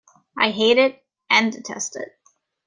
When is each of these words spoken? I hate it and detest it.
I 0.35 0.49
hate 0.49 0.79
it 0.79 1.05
and 1.29 1.51
detest 1.53 1.95
it. 1.95 2.11